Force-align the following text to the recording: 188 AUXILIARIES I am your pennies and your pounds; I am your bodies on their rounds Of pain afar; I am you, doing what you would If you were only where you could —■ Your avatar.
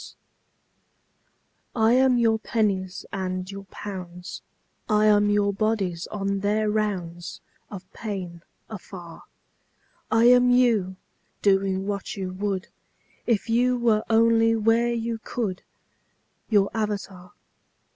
188 1.73 1.75
AUXILIARIES 1.75 2.01
I 2.01 2.05
am 2.05 2.17
your 2.17 2.39
pennies 2.39 3.05
and 3.13 3.51
your 3.51 3.65
pounds; 3.65 4.41
I 4.89 5.05
am 5.05 5.29
your 5.29 5.53
bodies 5.53 6.07
on 6.07 6.39
their 6.39 6.71
rounds 6.71 7.39
Of 7.69 7.93
pain 7.93 8.41
afar; 8.67 9.21
I 10.11 10.23
am 10.23 10.49
you, 10.49 10.95
doing 11.43 11.85
what 11.85 12.17
you 12.17 12.33
would 12.33 12.69
If 13.27 13.47
you 13.47 13.77
were 13.77 14.03
only 14.09 14.55
where 14.55 14.91
you 14.91 15.19
could 15.23 15.57
—■ 15.57 15.61
Your 16.49 16.71
avatar. 16.73 17.33